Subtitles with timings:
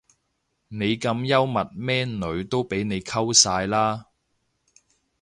[0.69, 4.07] 你咁幽默咩女都俾你溝晒啦